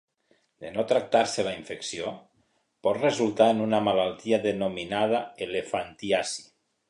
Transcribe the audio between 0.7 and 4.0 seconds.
no tractar-se la infecció, pot resultar en una